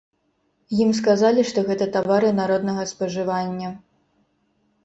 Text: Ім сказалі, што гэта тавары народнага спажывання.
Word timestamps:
Ім 0.85 0.89
сказалі, 0.99 1.43
што 1.51 1.59
гэта 1.67 1.87
тавары 1.97 2.31
народнага 2.41 2.89
спажывання. 2.93 3.69